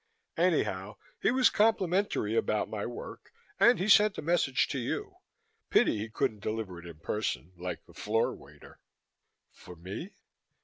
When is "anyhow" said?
0.37-0.95